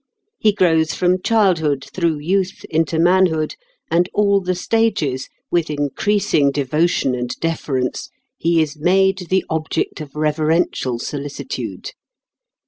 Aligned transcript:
He 0.39 0.51
grows 0.51 0.95
from 0.95 1.21
childhood 1.21 1.85
through 1.93 2.17
youth 2.17 2.65
into 2.71 2.97
manhood, 2.97 3.53
and 3.91 4.09
all 4.15 4.41
the 4.41 4.55
stages, 4.55 5.29
with 5.51 5.69
increasing 5.69 6.49
devotion 6.49 7.13
and 7.13 7.29
deference, 7.39 8.09
he 8.35 8.63
is 8.63 8.75
made 8.75 9.27
the 9.29 9.45
object 9.47 10.01
of 10.01 10.15
reverential 10.15 10.97
solicitude. 10.97 11.91